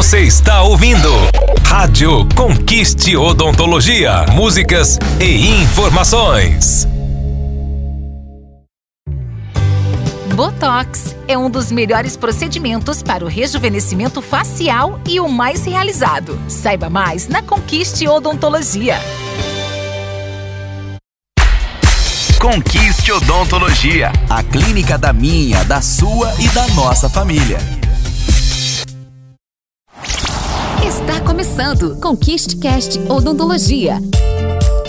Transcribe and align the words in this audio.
Você 0.00 0.20
está 0.20 0.62
ouvindo 0.62 1.10
Rádio 1.66 2.26
Conquiste 2.34 3.14
Odontologia. 3.18 4.24
Músicas 4.32 4.98
e 5.20 5.60
informações. 5.60 6.88
Botox 10.34 11.14
é 11.28 11.36
um 11.36 11.50
dos 11.50 11.70
melhores 11.70 12.16
procedimentos 12.16 13.02
para 13.02 13.22
o 13.22 13.28
rejuvenescimento 13.28 14.22
facial 14.22 14.98
e 15.06 15.20
o 15.20 15.28
mais 15.28 15.66
realizado. 15.66 16.40
Saiba 16.48 16.88
mais 16.88 17.28
na 17.28 17.42
Conquiste 17.42 18.08
Odontologia. 18.08 18.96
Conquiste 22.40 23.12
Odontologia, 23.12 24.10
a 24.30 24.42
clínica 24.42 24.96
da 24.96 25.12
minha, 25.12 25.62
da 25.64 25.82
sua 25.82 26.32
e 26.38 26.48
da 26.48 26.66
nossa 26.68 27.06
família. 27.10 27.58
Está 31.00 31.18
começando 31.20 31.96
Conquiste 31.96 32.56
Cast 32.58 32.98
Odontologia. 33.08 33.98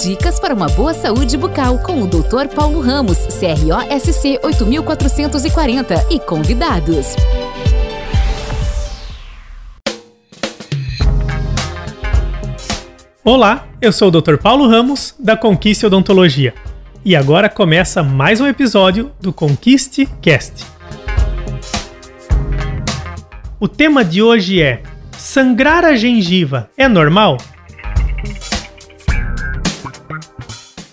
Dicas 0.03 0.39
para 0.39 0.53
uma 0.53 0.67
boa 0.67 0.93
saúde 0.93 1.37
bucal 1.37 1.79
com 1.79 2.01
o 2.01 2.07
Dr. 2.07 2.53
Paulo 2.53 2.81
Ramos, 2.81 3.17
CROSC 3.17 4.39
8440 4.43 6.07
e 6.09 6.19
convidados. 6.19 7.15
Olá, 13.23 13.67
eu 13.81 13.93
sou 13.93 14.09
o 14.09 14.11
Dr. 14.11 14.37
Paulo 14.37 14.67
Ramos, 14.67 15.15
da 15.17 15.37
Conquiste 15.37 15.85
Odontologia. 15.85 16.53
E 17.05 17.15
agora 17.15 17.47
começa 17.47 18.03
mais 18.03 18.41
um 18.41 18.47
episódio 18.47 19.11
do 19.19 19.31
Conquiste 19.31 20.07
Cast. 20.21 20.65
O 23.59 23.67
tema 23.67 24.03
de 24.03 24.21
hoje 24.21 24.61
é: 24.61 24.81
sangrar 25.33 25.85
a 25.85 25.95
gengiva 25.95 26.69
é 26.75 26.89
normal? 26.89 27.37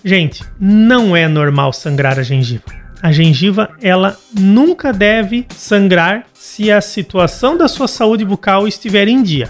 Gente, 0.05 0.45
não 0.61 1.17
é 1.17 1.27
normal 1.27 1.73
sangrar 1.73 2.21
a 2.21 2.23
gengiva. 2.23 2.63
A 3.03 3.11
gengiva, 3.11 3.71
ela 3.83 4.17
nunca 4.39 4.93
deve 4.93 5.45
sangrar 5.57 6.25
se 6.33 6.71
a 6.71 6.81
situação 6.81 7.57
da 7.57 7.67
sua 7.67 7.89
saúde 7.89 8.25
bucal 8.25 8.69
estiver 8.69 9.09
em 9.09 9.25
dia. 9.25 9.49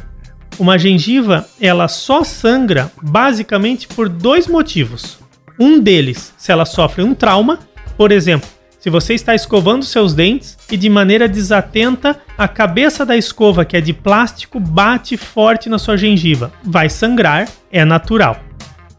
Uma 0.58 0.78
gengiva, 0.78 1.46
ela 1.60 1.86
só 1.86 2.24
sangra 2.24 2.90
basicamente 3.02 3.86
por 3.88 4.08
dois 4.08 4.46
motivos. 4.46 5.18
Um 5.60 5.78
deles, 5.78 6.32
se 6.38 6.50
ela 6.50 6.64
sofre 6.64 7.02
um 7.02 7.14
trauma, 7.14 7.58
por 7.94 8.10
exemplo, 8.10 8.48
se 8.78 8.88
você 8.90 9.14
está 9.14 9.34
escovando 9.34 9.84
seus 9.84 10.14
dentes 10.14 10.56
e 10.70 10.76
de 10.76 10.88
maneira 10.88 11.28
desatenta 11.28 12.18
a 12.36 12.46
cabeça 12.46 13.04
da 13.04 13.16
escova, 13.16 13.64
que 13.64 13.76
é 13.76 13.80
de 13.80 13.92
plástico, 13.92 14.60
bate 14.60 15.16
forte 15.16 15.68
na 15.68 15.78
sua 15.78 15.96
gengiva, 15.96 16.52
vai 16.62 16.88
sangrar, 16.88 17.48
é 17.72 17.84
natural. 17.84 18.38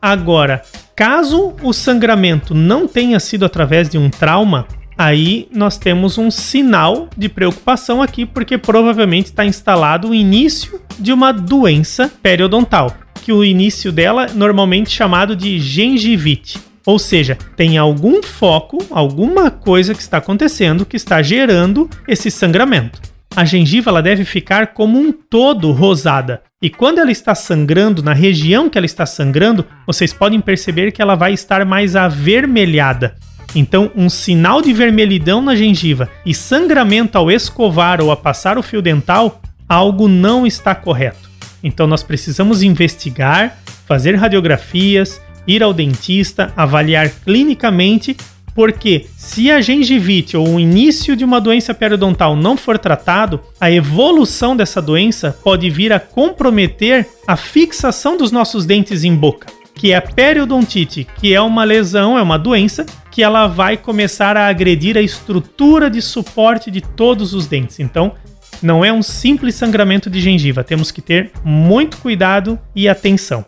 Agora, 0.02 0.62
caso 0.96 1.54
o 1.64 1.72
sangramento 1.72 2.54
não 2.54 2.88
tenha 2.88 3.20
sido 3.20 3.46
através 3.46 3.88
de 3.88 3.98
um 3.98 4.10
trauma, 4.10 4.68
aí 4.98 5.48
nós 5.52 5.78
temos 5.78 6.18
um 6.18 6.30
sinal 6.30 7.10
de 7.18 7.30
preocupação 7.30 8.02
aqui, 8.02 8.26
porque 8.26 8.58
provavelmente 8.58 9.28
está 9.28 9.46
instalado 9.46 10.10
o 10.10 10.16
início 10.16 10.82
de 11.00 11.14
uma 11.14 11.32
doença 11.32 12.12
periodontal 12.22 12.94
que 13.30 13.34
o 13.34 13.46
início 13.46 13.92
dela 13.92 14.26
é 14.26 14.34
normalmente 14.34 14.90
chamado 14.90 15.36
de 15.36 15.60
gengivite. 15.60 16.60
Ou 16.86 16.98
seja, 16.98 17.38
tem 17.56 17.78
algum 17.78 18.24
foco, 18.24 18.78
alguma 18.90 19.52
coisa 19.52 19.94
que 19.94 20.02
está 20.02 20.18
acontecendo 20.18 20.86
que 20.86 20.96
está 20.96 21.22
gerando 21.22 21.90
esse 22.08 22.32
sangramento. 22.32 23.02
A 23.36 23.46
gengiva 23.46 23.92
ela 23.92 24.02
deve 24.02 24.26
ficar 24.26 24.68
como 24.68 25.00
um 25.00 25.12
todo 25.12 25.72
rosada. 25.72 26.42
E 26.62 26.70
quando 26.70 27.00
ela 27.00 27.12
está 27.12 27.36
sangrando, 27.36 28.02
na 28.02 28.14
região 28.14 28.70
que 28.70 28.78
ela 28.78 28.86
está 28.86 29.06
sangrando, 29.06 29.66
vocês 29.86 30.12
podem 30.12 30.42
perceber 30.42 30.92
que 30.92 31.02
ela 31.02 31.16
vai 31.16 31.34
estar 31.34 31.64
mais 31.66 31.96
avermelhada. 31.96 33.16
Então, 33.56 33.92
um 33.96 34.10
sinal 34.10 34.62
de 34.62 34.74
vermelhidão 34.74 35.42
na 35.42 35.56
gengiva 35.56 36.10
e 36.26 36.34
sangramento 36.34 37.18
ao 37.18 37.32
escovar 37.32 38.02
ou 38.02 38.12
a 38.12 38.18
passar 38.18 38.58
o 38.58 38.64
fio 38.64 38.82
dental, 38.82 39.42
algo 39.68 40.08
não 40.08 40.46
está 40.46 40.74
correto. 40.74 41.30
Então 41.64 41.86
nós 41.86 42.04
precisamos 42.04 42.64
investigar, 42.64 43.58
fazer 43.86 44.16
radiografias, 44.16 45.22
ir 45.50 45.64
ao 45.64 45.74
dentista, 45.74 46.54
avaliar 46.56 47.10
clinicamente, 47.10 48.16
porque 48.54 49.08
se 49.18 49.50
a 49.50 49.62
gengivite 49.62 50.38
ou 50.38 50.48
o 50.48 50.60
início 50.60 51.16
de 51.16 51.24
uma 51.24 51.42
doença 51.42 51.74
periodontal 51.74 52.36
não 52.36 52.56
for 52.56 52.78
tratado, 52.78 53.40
a 53.60 53.72
evolução 53.72 54.56
dessa 54.56 54.82
doença 54.82 55.38
pode 55.44 55.70
vir 55.70 55.92
a 55.92 56.00
comprometer 56.00 57.08
a 57.28 57.36
fixação 57.36 58.18
dos 58.18 58.32
nossos 58.32 58.66
dentes 58.66 59.04
em 59.04 59.16
boca, 59.16 59.48
que 59.74 59.92
é 59.92 59.96
a 59.96 60.02
periodontite, 60.02 61.08
que 61.18 61.34
é 61.34 61.42
uma 61.42 61.64
lesão, 61.64 62.18
é 62.18 62.22
uma 62.22 62.38
doença 62.38 62.86
que 63.10 63.24
ela 63.24 63.48
vai 63.48 63.76
começar 63.78 64.38
a 64.38 64.48
agredir 64.48 64.98
a 64.98 65.02
estrutura 65.02 65.90
de 65.90 66.02
suporte 66.02 66.70
de 66.70 66.82
todos 66.82 67.34
os 67.34 67.48
dentes. 67.48 67.80
Então, 67.80 68.14
não 68.62 68.84
é 68.84 68.92
um 68.92 69.02
simples 69.02 69.56
sangramento 69.56 70.10
de 70.10 70.20
gengiva, 70.20 70.64
temos 70.64 70.92
que 70.92 71.02
ter 71.02 71.32
muito 71.44 71.98
cuidado 71.98 72.60
e 72.76 72.90
atenção. 72.90 73.46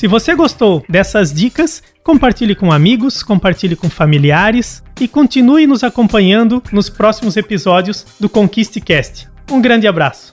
Se 0.00 0.08
você 0.08 0.34
gostou 0.34 0.82
dessas 0.88 1.30
dicas, 1.30 1.82
compartilhe 2.02 2.54
com 2.54 2.72
amigos, 2.72 3.22
compartilhe 3.22 3.76
com 3.76 3.90
familiares 3.90 4.82
e 4.98 5.06
continue 5.06 5.66
nos 5.66 5.84
acompanhando 5.84 6.62
nos 6.72 6.88
próximos 6.88 7.36
episódios 7.36 8.06
do 8.18 8.26
Conquiste 8.26 8.80
Cast. 8.80 9.28
Um 9.50 9.60
grande 9.60 9.86
abraço. 9.86 10.30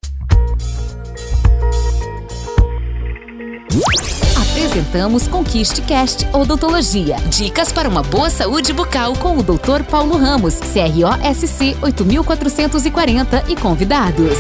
apresentamos 4.40 5.28
Conquiste 5.28 5.82
Cast 5.82 6.26
Odontologia. 6.32 7.18
Dicas 7.30 7.70
para 7.74 7.90
uma 7.90 8.04
boa 8.04 8.30
saúde 8.30 8.72
bucal 8.72 9.18
com 9.18 9.38
o 9.38 9.44
Dr. 9.44 9.84
Paulo 9.92 10.16
Ramos, 10.16 10.62
CROSC 10.62 11.76
8440 11.82 13.44
e 13.50 13.56
convidados. 13.58 14.38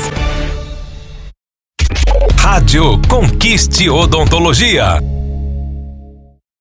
Rádio 2.39 3.01
Conquiste 3.09 3.89
Odontologia. 3.89 5.16